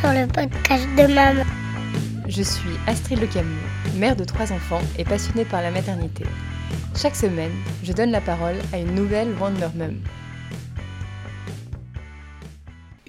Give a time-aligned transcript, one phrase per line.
[0.00, 1.44] sur le podcast de maman.
[2.26, 3.60] Je suis Astrid Le Camus,
[3.96, 6.24] mère de trois enfants et passionnée par la maternité.
[6.96, 10.00] Chaque semaine, je donne la parole à une nouvelle Wonder Mum.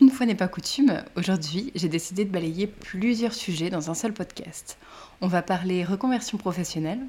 [0.02, 4.12] Une fois n'est pas coutume, aujourd'hui, j'ai décidé de balayer plusieurs sujets dans un seul
[4.12, 4.78] podcast.
[5.22, 7.00] On va parler reconversion professionnelle,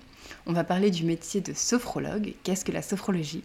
[0.46, 3.43] on va parler du métier de sophrologue, qu'est-ce que la sophrologie,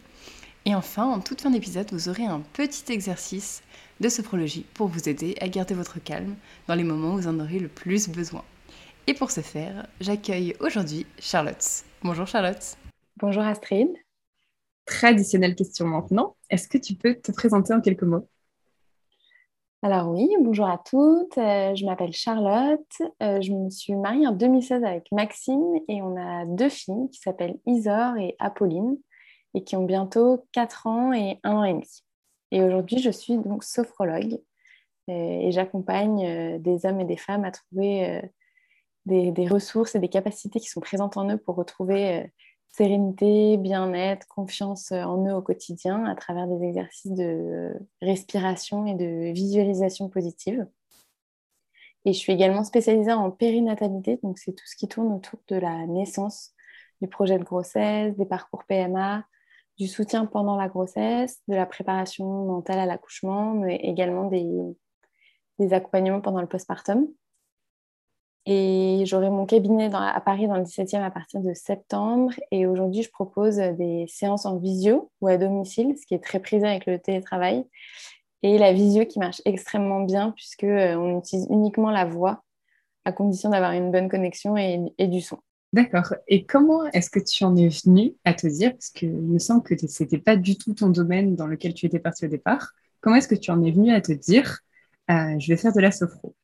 [0.67, 3.63] et enfin, en toute fin d'épisode, vous aurez un petit exercice
[3.99, 6.35] de sophrologie pour vous aider à garder votre calme
[6.67, 8.43] dans les moments où vous en aurez le plus besoin.
[9.07, 11.63] Et pour ce faire, j'accueille aujourd'hui Charlotte.
[12.03, 12.77] Bonjour Charlotte.
[13.17, 13.89] Bonjour Astrid.
[14.85, 16.35] Traditionnelle question maintenant.
[16.49, 18.27] Est-ce que tu peux te présenter en quelques mots?
[19.83, 21.37] Alors oui, bonjour à toutes.
[21.37, 22.81] Euh, je m'appelle Charlotte.
[23.21, 27.19] Euh, je me suis mariée en 2016 avec Maxime et on a deux filles qui
[27.19, 28.97] s'appellent Isor et Apolline
[29.53, 32.03] et qui ont bientôt 4 ans et 1 an et demi.
[32.51, 34.39] Et aujourd'hui, je suis donc sophrologue
[35.07, 38.21] et, j'accompagne euh, des hommes et des femmes à trouver euh,
[39.05, 42.27] des, ressources et des capacités qui sont présentes en eux pour retrouver euh,
[42.69, 49.31] sérénité, bien-être, confiance en eux au quotidien à travers des exercices de respiration et de
[49.31, 50.67] visualisation positive.
[52.05, 55.55] Et je suis également spécialisée en périnatalité, donc c'est tout ce qui tourne autour de
[55.55, 56.53] la naissance,
[57.01, 59.25] du projet de grossesse, des parcours PMA,
[59.77, 66.21] du soutien pendant la grossesse, de la préparation mentale à l'accouchement, mais également des, accompagnements
[66.21, 67.07] pendant le postpartum.
[68.45, 72.33] Et j'aurai mon cabinet à Paris dans le 17e à partir de septembre.
[72.51, 76.39] Et aujourd'hui, je propose des séances en visio ou à domicile, ce qui est très
[76.39, 77.65] prisé avec le télétravail.
[78.43, 82.43] Et la visio qui marche extrêmement bien puisqu'on euh, utilise uniquement la voix
[83.03, 85.39] à condition d'avoir une bonne connexion et du son.
[85.73, 86.13] D'accord.
[86.27, 89.63] Et comment est-ce que tu en es venu à te dire, parce qu'il me semble
[89.63, 92.73] que ce n'était pas du tout ton domaine dans lequel tu étais partie au départ,
[93.01, 94.59] comment est-ce que tu en es venu à te dire,
[95.11, 96.35] euh, je vais faire de la sophro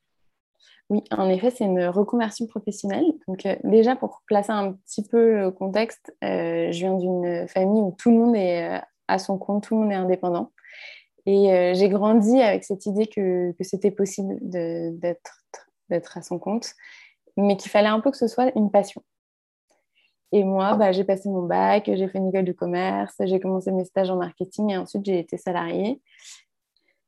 [0.90, 3.06] oui, en effet, c'est une reconversion professionnelle.
[3.28, 7.81] Donc, euh, déjà, pour placer un petit peu le contexte, euh, je viens d'une famille
[7.81, 10.52] où tout le monde est à son compte, tout le monde est indépendant.
[11.25, 16.74] Et j'ai grandi avec cette idée que c'était possible d'être à son compte,
[17.38, 19.02] mais qu'il fallait un peu que ce soit une passion.
[20.34, 23.72] Et moi, bah, j'ai passé mon bac, j'ai fait une école de commerce, j'ai commencé
[23.72, 26.02] mes stages en marketing et ensuite j'ai été salariée.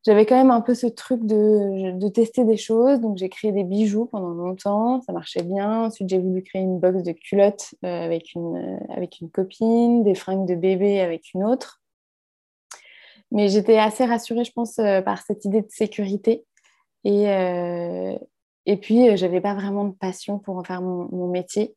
[0.05, 3.63] J'avais quand même un peu ce truc de, tester des choses, donc j'ai créé des
[3.63, 5.85] bijoux pendant longtemps, ça marchait bien.
[5.85, 10.03] Ensuite, j'ai voulu créer une box de culottes euh, avec, une, euh, avec une copine,
[10.03, 11.81] des fringues de bébé avec une autre.
[13.31, 16.45] Mais j'étais assez rassurée, je pense, euh, par cette idée de sécurité.
[17.05, 17.25] Et,
[18.65, 21.75] et puis, j'avais pas vraiment de passion pour en faire mon métier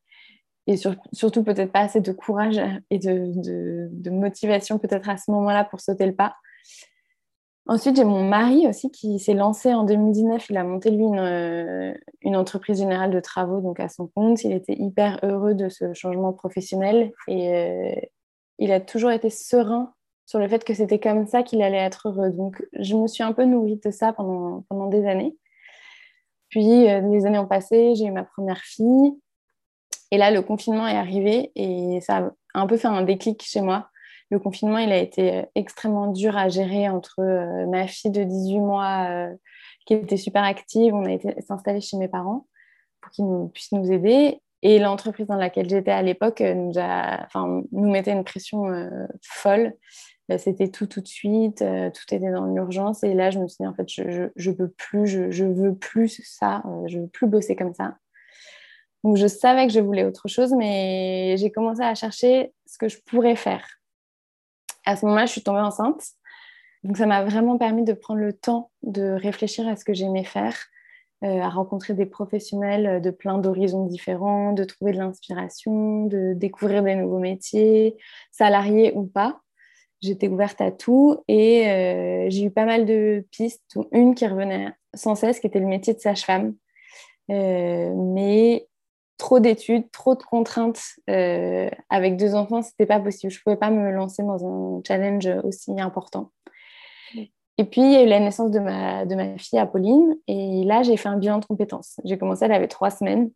[0.68, 5.80] et surtout peut-être pas assez de courage et de, motivation peut-être à ce moment-là pour
[5.80, 6.36] sauter le pas.
[7.66, 10.48] Ensuite, j'ai mon mari aussi qui s'est lancé en 2019.
[10.50, 14.44] Il a monté, lui, une, euh, une, entreprise générale de travaux donc à son compte.
[14.44, 17.94] Il était hyper heureux de ce changement professionnel et euh,
[18.58, 19.92] il a toujours été serein
[20.26, 22.30] sur le fait que c'était comme ça qu'il allait être heureux.
[22.30, 25.34] Donc, je me suis un peu nourrie de ça pendant, pendant des années.
[26.50, 29.14] Puis, euh, les années ont passé, j'ai eu ma première fille.
[30.10, 33.60] Et là, le confinement est arrivé et ça a un peu fait un déclic chez
[33.60, 33.90] moi.
[34.30, 38.58] Le confinement, il a été extrêmement dur à gérer entre euh, ma fille de 18
[38.58, 39.34] mois euh,
[39.86, 40.94] qui était super active.
[40.94, 42.46] On a été s'installer chez mes parents
[43.00, 44.40] pour qu'ils puissent nous aider.
[44.62, 48.64] Et l'entreprise dans laquelle j'étais à l'époque euh, nous, enfin, nous mettait une pression
[49.22, 49.74] folle.
[50.36, 53.02] C'était tout tout de suite, tout était dans l'urgence.
[53.02, 55.74] Et là, je me suis dit, en fait, je ne peux plus, je, je veux
[55.74, 57.94] plus ça, je veux plus bosser comme ça.
[59.04, 62.88] Donc, je savais que je voulais autre chose, mais j'ai commencé à chercher ce que
[62.88, 63.64] je pourrais faire.
[64.84, 66.02] À ce moment-là, je suis tombée enceinte.
[66.84, 70.24] Donc, ça m'a vraiment permis de prendre le temps de réfléchir à ce que j'aimais
[70.24, 70.56] faire,
[71.24, 76.82] euh, à rencontrer des professionnels de plein d'horizons différents, de trouver de l'inspiration, de découvrir
[76.82, 77.96] des nouveaux métiers,
[78.30, 79.40] salariés ou pas.
[80.00, 84.72] J'étais ouverte à tout et euh, j'ai eu pas mal de pistes, une qui revenait
[84.94, 86.54] sans cesse, qui était le métier de sage-femme.
[87.30, 88.68] Euh, mais
[89.18, 90.80] trop d'études, trop de contraintes.
[91.10, 93.32] Euh, avec deux enfants, c'était pas possible.
[93.32, 96.30] Je pouvais pas me lancer dans un challenge aussi important.
[97.60, 100.16] Et puis, il y a eu la naissance de ma, de ma fille Apolline.
[100.28, 102.00] Et là, j'ai fait un bilan de compétences.
[102.04, 103.30] J'ai commencé, elle avait trois semaines.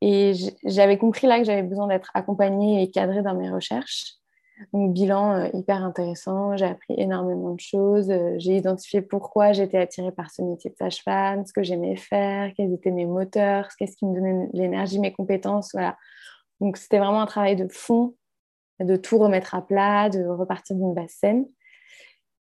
[0.00, 0.32] Et
[0.64, 4.14] j'avais compris là que j'avais besoin d'être accompagnée et cadrée dans mes recherches.
[4.72, 6.56] Donc, bilan euh, hyper intéressant.
[6.56, 8.10] J'ai appris énormément de choses.
[8.10, 12.52] Euh, j'ai identifié pourquoi j'étais attirée par ce métier de sage-femme, ce que j'aimais faire,
[12.56, 15.70] quels étaient mes moteurs, qu'est-ce qui me donnait l'énergie, mes compétences.
[15.72, 15.96] Voilà.
[16.60, 18.14] Donc, c'était vraiment un travail de fond,
[18.80, 21.46] de tout remettre à plat, de repartir d'une base saine.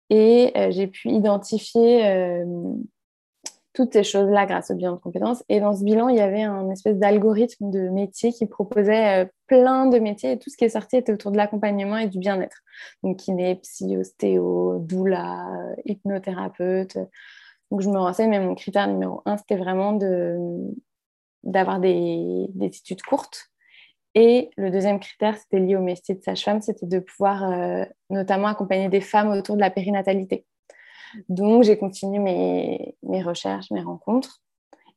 [0.10, 2.44] Et euh, j'ai pu identifier
[3.74, 5.44] toutes ces choses-là grâce au bilan de compétences.
[5.50, 9.30] Et dans ce bilan, il y avait un espèce d'algorithme de métier qui proposait euh,
[9.48, 12.20] plein de métiers et tout ce qui est sorti était autour de l'accompagnement et du
[12.20, 12.62] bien-être.
[13.02, 16.98] Donc, kiné, psy, ostéo, doula, euh, hypnothérapeute.
[17.72, 19.98] Donc, je me renseigne, mais mon critère numéro un, c'était vraiment
[21.44, 23.50] d'avoir des, des, études courtes.
[24.16, 28.48] Et le deuxième critère, c'était lié au métier de sage-femme, c'était de pouvoir euh, notamment
[28.48, 30.46] accompagner des femmes autour de la périnatalité.
[31.30, 34.42] Donc, j'ai continué mes, mes, recherches, mes rencontres.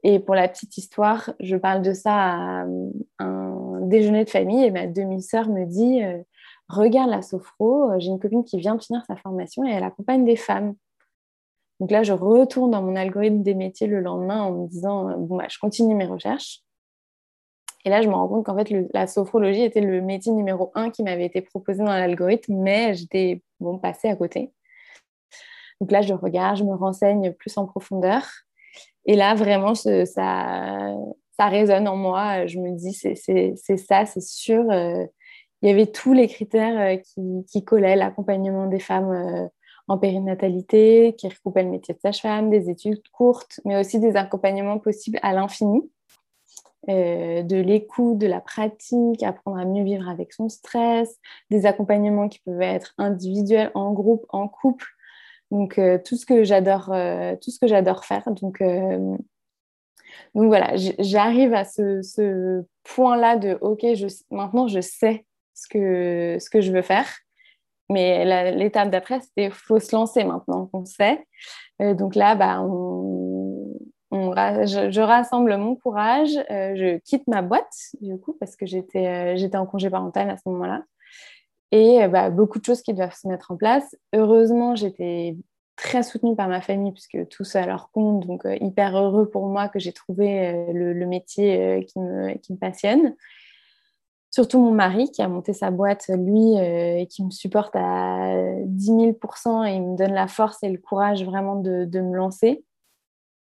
[0.02, 2.66] Et pour la petite histoire, je parle de ça à
[3.18, 6.22] un déjeuner de famille et ma demi-sœur me dit euh,
[6.68, 10.24] Regarde la sophro, j'ai une copine qui vient de finir sa formation et elle accompagne
[10.24, 10.74] des femmes.
[11.78, 15.36] Donc là, je retourne dans mon algorithme des métiers le lendemain en me disant Bon,
[15.36, 16.62] bah, je continue mes recherches.
[17.84, 20.90] Et là, je me rends compte qu'en fait, la sophrologie était le métier numéro un
[20.90, 24.52] qui m'avait été proposé dans l'algorithme, mais j'étais bon, passée à côté.
[25.81, 28.23] Donc là, je regarde, je me renseigne plus en profondeur.
[29.05, 30.05] Et là, vraiment, ça,
[31.37, 32.46] ça résonne en moi.
[32.46, 34.70] Je me dis, c'est ça, c'est sûr.
[34.70, 35.05] Euh,
[35.62, 39.49] il y avait tous les critères euh, qui, collaient, l'accompagnement des femmes euh,
[39.88, 44.79] en périnatalité, qui recoupait le métier de sage-femme, des études courtes, mais aussi des accompagnements
[44.79, 45.82] possibles à l'infini.
[46.88, 51.19] de l'écoute, de la pratique, apprendre à mieux vivre avec son stress,
[51.50, 54.87] des accompagnements qui peuvent être individuels, en groupe, en couple,
[55.50, 58.28] donc euh, tout ce que j'adore, euh, tout ce que j'adore faire.
[58.31, 59.16] Donc, euh,
[60.34, 63.84] donc voilà, j'arrive à ce, point-là de OK,
[64.31, 67.06] maintenant je sais ce que, ce que je veux faire.
[67.88, 71.25] Mais l'étape d'après, c'était faut se lancer maintenant qu'on sait.
[71.81, 72.60] donc là, bah,
[74.10, 79.88] je, rassemble mon courage, je quitte ma boîte du coup parce que j'étais en congé
[79.88, 80.82] parental à ce moment-là
[81.72, 83.96] et euh, bah, beaucoup de choses qui doivent se mettre en place.
[84.14, 85.36] Heureusement, j'étais
[85.76, 89.28] très soutenue par ma famille puisque tout ça à leur compte, donc euh, hyper heureux
[89.28, 93.14] pour moi que j'ai trouvé euh, le, métier qui, me, passionne.
[94.30, 98.34] Surtout mon mari qui a monté sa boîte, lui, et qui me supporte à
[98.66, 102.62] 10 000% et il me donne la force et le courage vraiment de, me lancer,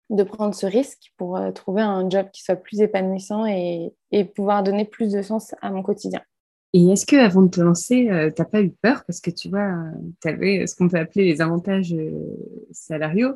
[0.08, 3.92] de prendre ce risque pour trouver un job qui soit plus épanouissant et
[4.34, 6.22] pouvoir donner plus de sens à mon quotidien.
[6.76, 9.02] Et est-ce que avant de te lancer, euh, tu n'as pas eu peur?
[9.06, 9.72] Parce que tu vois,
[10.20, 12.36] tu avais ce qu'on peut appeler les avantages euh,
[12.70, 13.32] salariaux.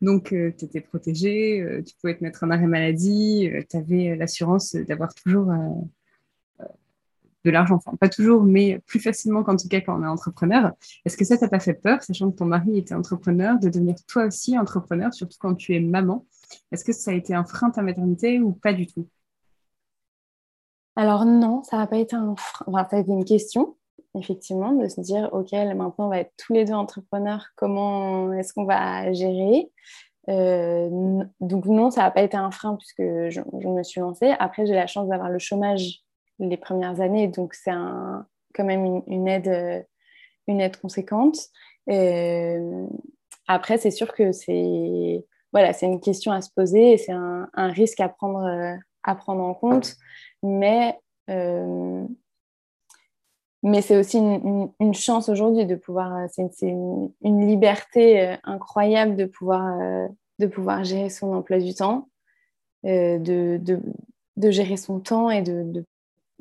[0.00, 4.74] Donc, euh, tu étais protégé, tu pouvais te mettre en arrêt maladie, tu avais l'assurance
[4.74, 5.52] d'avoir toujours
[7.44, 7.74] de l'argent.
[7.74, 10.72] Enfin, pas toujours, mais plus facilement qu'en tout cas quand on est entrepreneur.
[11.04, 13.96] Est-ce que ça t'a pas fait peur, sachant que ton mari était entrepreneur, de devenir
[14.06, 16.24] toi aussi entrepreneur, surtout quand tu es maman?
[16.72, 19.06] Est-ce que ça a été un frein ta maternité ou pas du tout?
[20.98, 23.76] Alors non, ça n'a pas été un enfin, ça a été une question,
[24.18, 28.52] effectivement, de se dire, OK, maintenant on va être tous les deux entrepreneurs, comment est-ce
[28.52, 29.70] qu'on va gérer?
[30.28, 34.34] Euh, Donc non, ça n'a pas été un frein puisque je, me suis lancée.
[34.40, 36.00] Après, j'ai la chance d'avoir le chômage
[36.40, 39.80] les premières années, donc c'est quand même une, aide, euh,
[40.48, 41.38] une aide conséquente.
[41.90, 42.86] Euh,
[43.46, 47.68] après, c'est sûr que c'est voilà, une question à se poser et c'est un, un,
[47.68, 49.96] risque à prendre, à prendre en compte
[50.42, 50.98] mais,
[51.30, 52.04] euh,
[53.62, 59.80] mais c'est aussi une, chance aujourd'hui de pouvoir, c'est une, liberté euh, incroyable de pouvoir,
[59.80, 60.08] euh,
[60.38, 62.08] de pouvoir gérer son emploi du temps,
[62.84, 63.80] de, de,
[64.36, 65.84] de, gérer son temps et de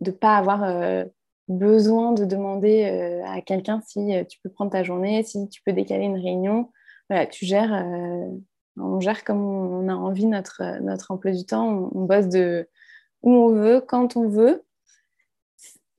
[0.01, 1.05] ne pas avoir
[1.47, 2.83] besoin de demander
[3.25, 6.71] à quelqu'un si tu peux prendre ta journée, si tu peux décaler une réunion.
[7.09, 7.83] Voilà, tu gères,
[8.77, 12.69] on gère comme on a envie notre, notre emploi du temps, on bosse de
[13.27, 14.63] où on veut, quand on veut.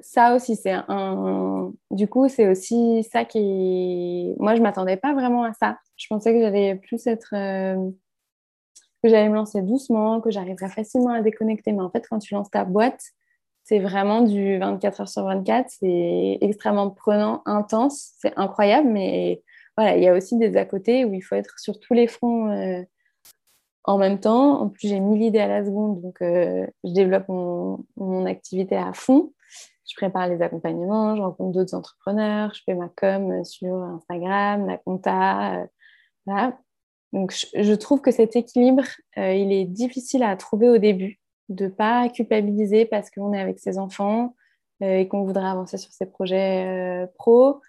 [0.01, 1.73] Ça aussi, c'est un.
[1.91, 4.35] Du coup, c'est aussi ça qui.
[4.39, 5.77] Moi, je m'attendais pas vraiment à ça.
[5.97, 7.35] Je pensais que j'allais plus être.
[7.35, 7.91] Euh,
[9.03, 11.73] que j'allais me lancer doucement, que j'arriverais facilement à déconnecter.
[11.73, 13.03] Mais en fait, quand tu lances ta boîte,
[13.63, 15.69] c'est vraiment du 24 heures sur 24.
[15.69, 18.13] C'est extrêmement prenant, intense.
[18.19, 18.89] C'est incroyable.
[18.89, 19.43] Mais
[19.77, 22.07] voilà, il y a aussi des à côté où il faut être sur tous les
[22.07, 22.51] fronts.
[22.51, 22.83] Euh,
[23.89, 27.27] en même temps, en plus, j'ai mille idées à la seconde, donc euh, je développe
[27.29, 29.33] mon, activité à fond.
[29.89, 34.77] Je prépare les accompagnements, je rencontre d'autres entrepreneurs, je fais ma com sur Instagram, la
[34.77, 35.63] compta.
[36.27, 36.51] Euh.
[37.15, 38.85] Donc, je, trouve que cet équilibre,
[39.17, 41.19] euh, il est difficile à trouver au début,
[41.49, 44.35] de ne pas culpabiliser parce qu'on est avec ses enfants
[44.83, 47.63] et qu'on voudrait avancer sur ses projets pro,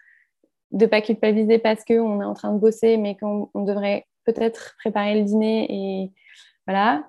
[0.71, 4.75] de ne pas culpabiliser parce qu'on est en train de bosser, mais qu'on devrait peut-être
[4.79, 6.11] préparer le dîner et
[6.67, 7.07] voilà.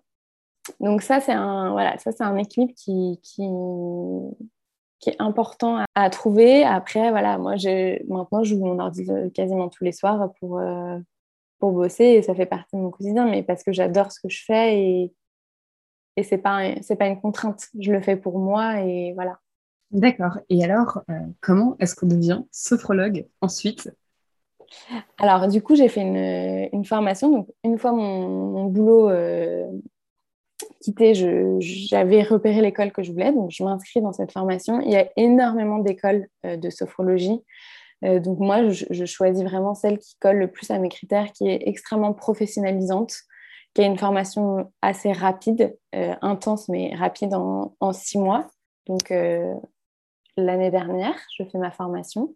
[0.81, 3.43] Donc ça, c'est un, voilà, ça, c'est un équilibre qui, qui,
[5.01, 6.65] qui, est important à, trouver.
[6.65, 7.55] Après, voilà, moi,
[8.09, 10.99] maintenant, je joue mon ordi quasiment tous les soirs pour, euh,
[11.59, 14.29] pour bosser et ça fait partie de mon quotidien, mais parce que j'adore ce que
[14.29, 15.15] je fais et,
[16.17, 16.63] et ce n'est pas,
[16.99, 17.69] pas une contrainte.
[17.79, 19.39] Je le fais pour moi et voilà.
[19.91, 20.39] D'accord.
[20.49, 23.91] Et alors, euh, comment est-ce qu'on devient sophrologue ensuite?
[25.19, 27.31] Alors, du coup, j'ai fait une, formation.
[27.31, 29.67] Donc, une fois mon, boulot euh,
[30.81, 31.15] quitté,
[31.61, 33.33] j'avais repéré l'école que je voulais.
[33.33, 34.81] Donc, je m'inscris dans cette formation.
[34.81, 37.41] Il y a énormément d'écoles euh, de sophrologie.
[38.03, 41.69] donc, moi, je, choisis vraiment celle qui colle le plus à mes critères, qui est
[41.69, 43.15] extrêmement professionnalisante,
[43.75, 48.47] qui a une formation assez rapide, intense, mais rapide en, en six mois.
[48.87, 49.13] Donc,
[50.37, 52.35] l'année dernière, je fais ma formation.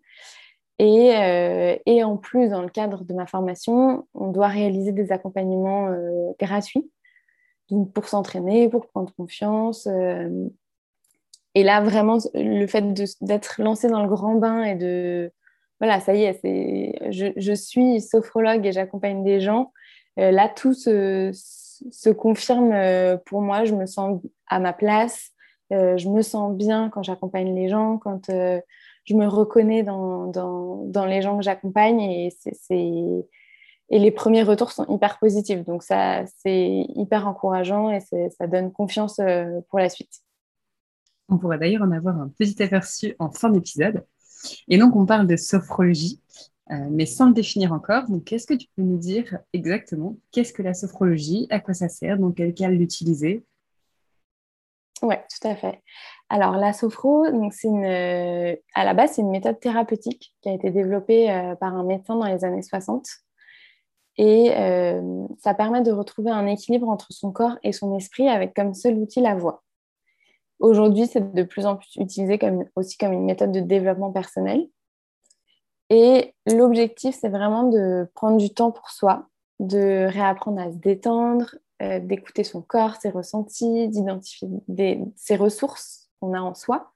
[0.83, 5.89] Euh, et, en plus, dans le cadre de ma formation, on doit réaliser des accompagnements
[5.89, 6.91] euh, gratuits
[7.71, 9.87] donc pour s'entraîner, pour prendre confiance.
[9.87, 10.49] Euh.
[11.55, 15.33] et là, vraiment, le fait d'être lancé dans le grand bain et de...
[15.81, 16.41] Voilà, ça y est,
[17.11, 19.73] je, suis sophrologue et j'accompagne des gens.
[20.17, 23.65] là, tout se, se, confirme pour moi.
[23.65, 25.31] Je me sens à ma place.
[25.71, 28.31] Je me sens bien quand j'accompagne les gens, quand
[29.05, 32.33] je me reconnais dans, dans, dans les gens que j'accompagne et,
[32.71, 35.65] et les premiers retours sont hyper positifs.
[35.65, 40.23] Donc ça, c'est hyper encourageant et ça donne confiance euh, pour la suite.
[41.29, 44.05] On pourrait d'ailleurs en avoir un petit aperçu en fin d'épisode.
[44.69, 46.21] Et donc, on parle de sophrologie,
[46.91, 48.07] mais sans le définir encore.
[48.11, 50.19] Donc, qu'est-ce que tu peux nous dire exactement?
[50.33, 51.47] Qu'est-ce que la sophrologie?
[51.49, 52.19] À quoi ça sert?
[52.19, 53.43] Dans quel cas l'utiliser?
[55.01, 55.83] Oui, tout à fait.
[56.35, 60.53] Alors, la sophro, donc c'est euh, à la base, c'est une méthode thérapeutique qui a
[60.53, 63.07] été développée euh, par un médecin dans les années 60.
[64.17, 68.53] Et euh, ça permet de retrouver un équilibre entre son corps et son esprit avec
[68.53, 69.63] comme seul outil la voix.
[70.59, 74.67] Aujourd'hui, c'est de plus en plus utilisé comme, aussi comme une méthode de développement personnel.
[75.89, 79.29] Et l'objectif, c'est vraiment de prendre du temps pour soi,
[79.61, 84.49] de réapprendre à se détendre, d'écouter son corps, ses ressentis, d'identifier
[85.15, 86.93] ses ressources qu'on a en soi,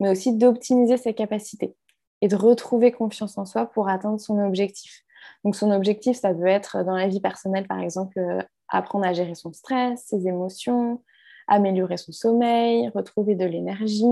[0.00, 1.74] mais aussi d'optimiser ses capacités
[2.20, 5.02] et de retrouver confiance en soi pour atteindre son objectif.
[5.44, 9.12] Donc son objectif, ça peut être dans la vie personnelle, par exemple, euh, apprendre à
[9.12, 11.02] gérer son stress, ses émotions,
[11.48, 14.04] améliorer son sommeil, retrouver de l'énergie.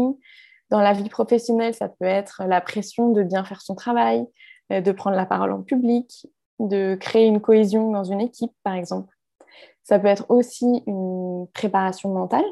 [0.71, 4.25] Dans la vie professionnelle, ça peut être la pression de bien faire son travail,
[4.73, 8.75] euh, de prendre la parole en public, de créer une cohésion dans une équipe, par
[8.75, 9.15] exemple.
[9.83, 12.45] Ça peut être aussi une préparation mentale,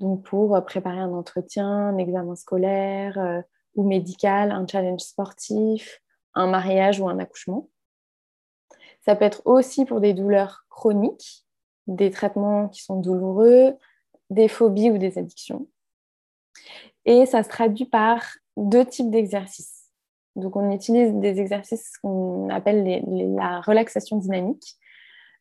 [0.00, 3.40] donc pour préparer un entretien, un examen scolaire euh,
[3.74, 6.02] ou médical, un challenge sportif,
[6.34, 7.68] un mariage ou un accouchement.
[9.00, 11.46] Ça peut être aussi pour des douleurs chroniques,
[11.86, 13.76] des traitements qui sont douloureux,
[14.30, 15.68] des phobies ou des addictions.
[17.04, 18.22] Et ça se traduit par
[18.56, 19.92] deux types d'exercices.
[20.34, 23.04] Donc, on utilise des exercices qu'on appelle
[23.36, 24.76] la relaxation dynamique,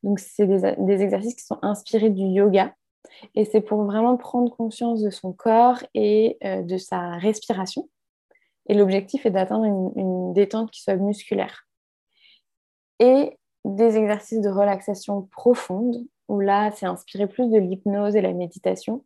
[0.05, 2.75] donc, c'est des, exercices qui sont inspirés du yoga.
[3.35, 7.89] Et c'est pour vraiment prendre conscience de son corps et euh, de sa respiration.
[8.67, 11.67] Et l'objectif est d'atteindre une, détente qui soit musculaire.
[12.99, 18.33] Et des exercices de relaxation profonde, où là, c'est inspiré plus de l'hypnose et la
[18.33, 19.05] méditation,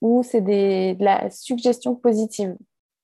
[0.00, 2.56] où c'est de la suggestion positive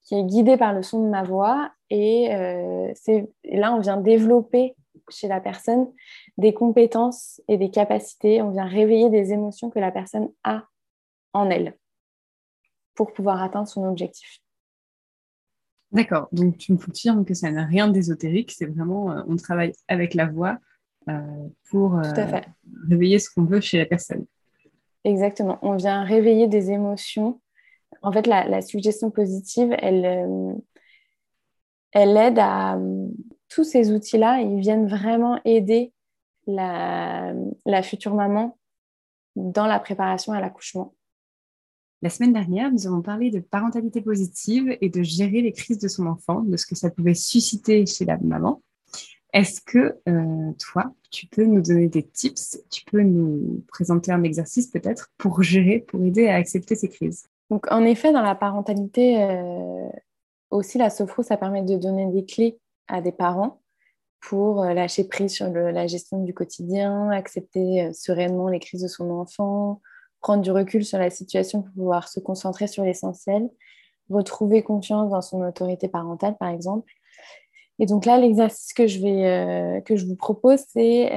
[0.02, 1.72] qui est guidée par le son de ma voix.
[1.90, 4.76] Et, euh, et là, on vient développer
[5.08, 5.90] chez la personne
[6.38, 8.42] des compétences et des capacités.
[8.42, 10.64] On vient réveiller des émotions que la personne a
[11.32, 11.76] en elle
[12.94, 14.40] pour pouvoir atteindre son objectif.
[15.92, 19.72] D'accord, donc tu me confirmes que ça n'a rien d'ésotérique, c'est vraiment, euh, on travaille
[19.86, 20.58] avec la voix
[21.08, 21.20] euh,
[21.70, 22.02] pour euh,
[22.88, 24.26] réveiller ce qu'on veut chez la personne.
[25.04, 27.40] Exactement, on vient réveiller des émotions.
[28.02, 30.56] En fait, la, suggestion positive, elle,
[31.92, 32.76] elle aide à,
[33.54, 35.92] tous ces outils-là, ils viennent vraiment aider
[36.48, 37.32] la,
[37.84, 38.58] future maman
[39.36, 40.92] dans la préparation à l'accouchement.
[42.02, 45.86] La semaine dernière, nous avons parlé de parentalité positive et de gérer les crises de
[45.86, 48.60] son enfant, de ce que ça pouvait susciter chez la maman.
[49.32, 54.24] Est-ce que euh, toi, tu peux nous donner des tips, tu peux nous présenter un
[54.24, 57.28] exercice peut-être pour gérer, pour aider à accepter ces crises?
[57.50, 59.88] Donc, en effet, dans la parentalité, euh,
[60.50, 63.60] aussi la sophro, ça permet de donner des clés à des parents
[64.20, 68.88] pour euh, lâcher prise sur la gestion du quotidien, accepter euh, sereinement les crises de
[68.88, 69.80] son enfant,
[70.20, 73.50] prendre du recul sur la situation pour pouvoir se concentrer sur l'essentiel,
[74.08, 76.90] retrouver confiance dans son autorité parentale, par exemple.
[77.78, 81.10] Et donc là, l'exercice que, je euh, que je vous propose, c'est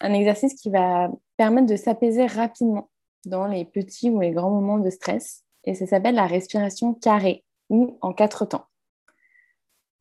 [0.00, 2.88] un exercice qui va permettre de s'apaiser rapidement
[3.26, 5.44] dans les petits ou les grands moments de stress.
[5.64, 8.66] Et ça s'appelle la respiration carrée ou en quatre temps.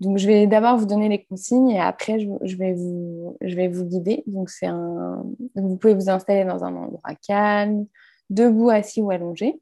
[0.01, 4.23] Donc, je vais d'abord vous donner les consignes et après, je, vais, vous, guider.
[4.25, 4.49] Donc,
[5.53, 7.85] vous pouvez vous installer dans un endroit calme,
[8.31, 9.61] debout, assis ou allongé.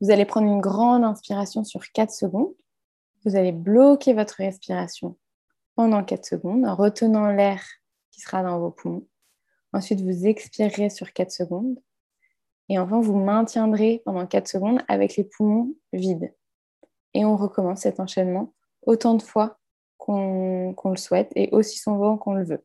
[0.00, 2.54] Vous allez prendre une grande inspiration sur 4 secondes.
[3.26, 5.18] Vous allez bloquer votre respiration
[5.74, 7.62] pendant 4 secondes en retenant l'air
[8.10, 9.06] qui sera dans vos poumons.
[9.74, 11.78] Ensuite, vous expirerez sur 4 secondes.
[12.70, 16.34] Et enfin, vous maintiendrez pendant 4 secondes avec les poumons vides.
[17.12, 19.58] Et on recommence cet enchaînement autant de fois
[19.98, 22.64] qu'on le souhaite et aussi souvent qu'on le veut.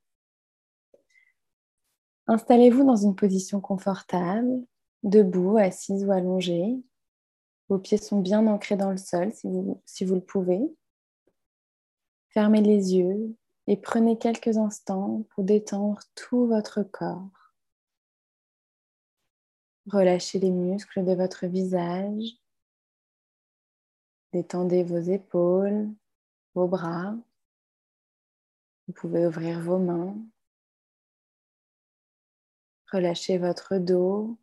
[2.28, 4.66] Installez-vous dans une position confortable,
[5.04, 6.76] debout, assise ou allongée.
[7.70, 9.48] Vos pieds sont bien ancrés dans le sol si
[10.06, 10.62] vous, le pouvez.
[12.30, 13.36] Fermez les yeux
[13.68, 17.30] et prenez quelques instants pour détendre tout votre corps.
[19.92, 22.40] Relâchez les muscles de votre visage.
[24.34, 25.90] Détendez vos épaules,
[26.56, 27.14] vos bras.
[28.88, 30.16] Vous pouvez ouvrir vos mains.
[32.92, 34.38] Relâchez votre dos.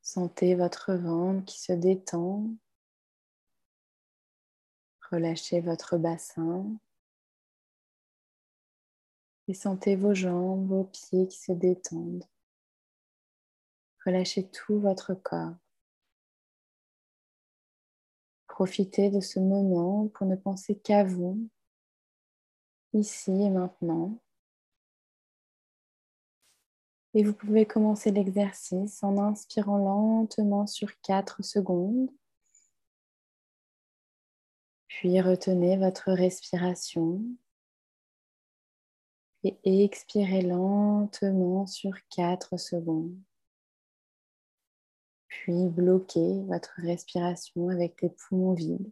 [0.00, 2.46] Sentez votre ventre qui se détend.
[5.10, 6.66] Relâchez votre bassin.
[9.48, 12.24] Et sentez vos jambes, vos pieds qui se détendent.
[14.06, 15.56] Relâchez tout votre corps.
[18.60, 21.48] Profitez de ce moment pour ne penser qu'à vous,
[22.92, 24.18] ici et maintenant.
[27.14, 32.10] Et vous pouvez commencer l'exercice en inspirant lentement sur 4 secondes.
[34.88, 37.22] Puis retenez votre respiration
[39.42, 43.18] et expirez lentement sur 4 secondes
[45.30, 48.90] puis bloquez votre respiration avec les poumons vides.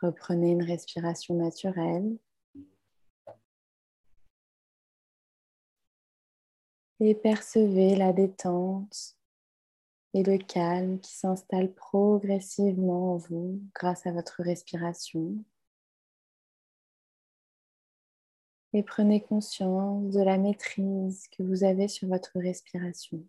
[0.00, 2.16] Reprenez une respiration naturelle.
[7.00, 9.16] Et percevez la détente
[10.14, 15.34] et le calme qui s'installe progressivement en vous grâce à votre respiration.
[18.72, 23.26] Et prenez conscience de la maîtrise que vous avez sur votre respiration.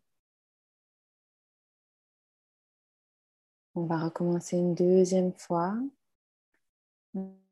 [3.75, 5.75] On va recommencer une deuxième fois.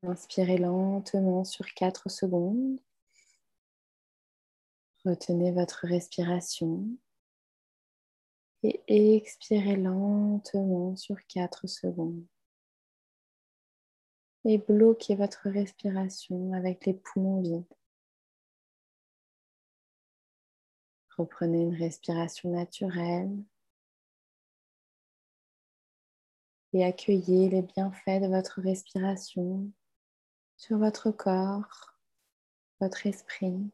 [0.03, 2.79] Inspirez lentement sur 4 secondes.
[5.03, 6.85] Retenez votre respiration
[8.61, 12.23] et expirez lentement sur 4 secondes.
[14.45, 17.77] Et bloquez votre respiration avec les poumons vides.
[21.17, 23.35] Reprenez une respiration naturelle
[26.73, 29.69] et accueillez les bienfaits de votre respiration
[30.57, 31.95] sur votre corps,
[32.79, 33.71] votre esprit.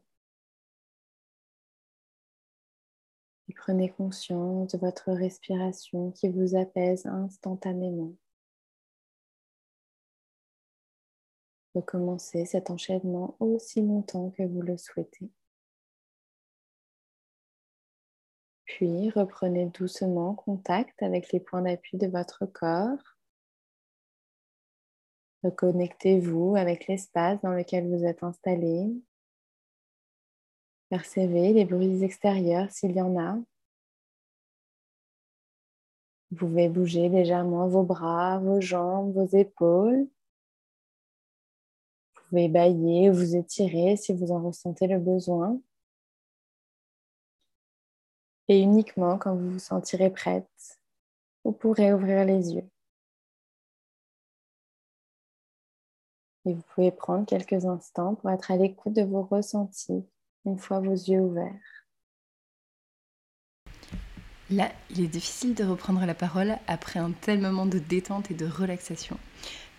[3.48, 8.14] Et prenez conscience de votre respiration qui vous apaise instantanément.
[11.74, 15.30] Recommencez cet enchaînement aussi longtemps que vous le souhaitez.
[18.78, 23.16] Puis reprenez doucement contact avec les points d'appui de votre corps.
[25.42, 28.86] Reconnectez-vous avec l'espace dans lequel vous êtes installé.
[30.90, 33.36] Percevez les bruits extérieurs s'il y en a.
[36.30, 40.06] Vous pouvez bouger légèrement vos bras, vos jambes, vos épaules.
[42.14, 45.60] Vous pouvez bailler ou vous étirer si vous en ressentez le besoin
[48.48, 50.78] et uniquement quand vous vous sentirez prête,
[51.44, 52.68] vous pourrez ouvrir les yeux.
[56.44, 60.04] Et vous pouvez prendre quelques instants pour être à l'écoute de vos ressentis
[60.44, 61.77] une fois vos yeux ouverts.
[64.50, 68.34] Là, il est difficile de reprendre la parole après un tel moment de détente et
[68.34, 69.18] de relaxation.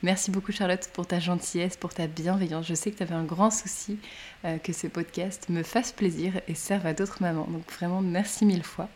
[0.03, 2.67] Merci beaucoup Charlotte pour ta gentillesse, pour ta bienveillance.
[2.67, 3.97] Je sais que tu avais un grand souci
[4.45, 7.47] euh, que ce podcast me fasse plaisir et serve à d'autres mamans.
[7.49, 8.89] Donc vraiment merci mille fois.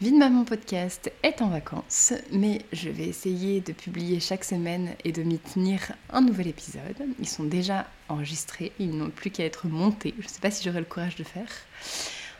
[0.00, 4.96] Vie de maman podcast est en vacances, mais je vais essayer de publier chaque semaine
[5.04, 6.96] et de m'y tenir un nouvel épisode.
[7.20, 10.14] Ils sont déjà enregistrés, ils n'ont plus qu'à être montés.
[10.18, 11.46] Je ne sais pas si j'aurai le courage de faire.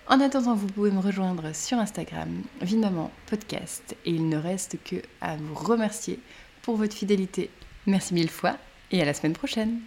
[0.09, 2.43] En attendant, vous pouvez me rejoindre sur Instagram,
[2.77, 6.19] maman podcast, et il ne reste que à vous remercier
[6.63, 7.51] pour votre fidélité.
[7.87, 8.57] Merci mille fois
[8.91, 9.81] et à la semaine prochaine.